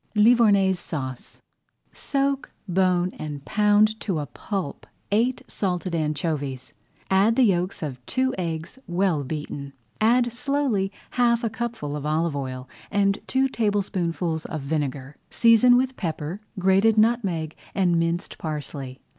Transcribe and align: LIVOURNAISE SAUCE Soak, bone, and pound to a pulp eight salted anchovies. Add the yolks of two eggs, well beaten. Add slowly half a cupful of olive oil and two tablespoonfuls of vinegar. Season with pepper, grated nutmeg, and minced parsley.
LIVOURNAISE 0.15 0.79
SAUCE 0.79 1.41
Soak, 1.93 2.51
bone, 2.67 3.13
and 3.19 3.45
pound 3.45 3.99
to 3.99 4.17
a 4.17 4.25
pulp 4.25 4.87
eight 5.11 5.43
salted 5.47 5.93
anchovies. 5.93 6.73
Add 7.11 7.35
the 7.35 7.43
yolks 7.43 7.83
of 7.83 8.03
two 8.07 8.33
eggs, 8.35 8.79
well 8.87 9.23
beaten. 9.23 9.73
Add 10.01 10.33
slowly 10.33 10.91
half 11.11 11.43
a 11.43 11.51
cupful 11.51 11.95
of 11.95 12.03
olive 12.07 12.35
oil 12.35 12.67
and 12.89 13.19
two 13.27 13.47
tablespoonfuls 13.47 14.45
of 14.45 14.61
vinegar. 14.61 15.17
Season 15.29 15.77
with 15.77 15.95
pepper, 15.97 16.39
grated 16.57 16.97
nutmeg, 16.97 17.55
and 17.75 17.99
minced 17.99 18.39
parsley. 18.39 18.99